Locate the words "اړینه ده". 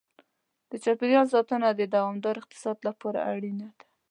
3.33-3.85